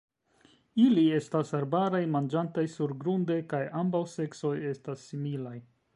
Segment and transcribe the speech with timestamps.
[0.85, 5.59] Ili estas arbaraj, manĝantaj surgrunde, kaj ambaŭ seksoj estas similaj.